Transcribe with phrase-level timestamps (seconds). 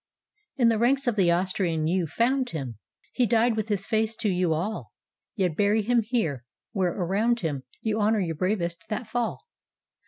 [0.57, 2.79] ]In the ranks of the Austrian you found him.
[3.13, 4.93] He died with his face to you all;
[5.35, 9.41] Yet bury him here where around him You honor your bravest that fall.